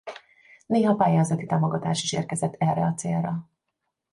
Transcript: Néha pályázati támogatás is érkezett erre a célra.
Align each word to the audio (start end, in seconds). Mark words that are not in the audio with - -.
Néha 0.65 0.95
pályázati 0.95 1.45
támogatás 1.45 2.03
is 2.03 2.13
érkezett 2.13 2.53
erre 2.57 2.85
a 2.85 2.93
célra. 2.93 3.49